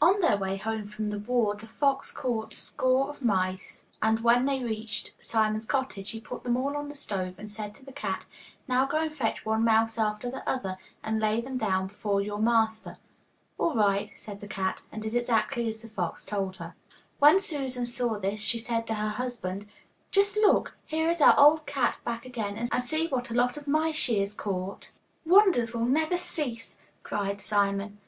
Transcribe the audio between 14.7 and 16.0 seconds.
and did exactly as the